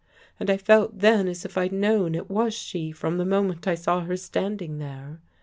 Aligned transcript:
And 0.39 0.49
I 0.49 0.57
felt 0.57 0.97
then 0.97 1.27
as 1.27 1.45
if 1.45 1.59
I'd 1.59 1.71
known 1.71 2.15
it 2.15 2.27
was 2.27 2.55
she 2.55 2.91
from 2.91 3.19
the 3.19 3.23
moment 3.23 3.67
I 3.67 3.75
saw 3.75 4.01
her 4.01 4.17
standing 4.17 4.79
there. 4.79 5.19